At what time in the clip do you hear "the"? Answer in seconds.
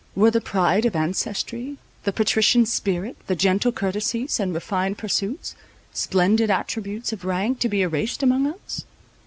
0.31-0.41, 2.05-2.11, 3.27-3.35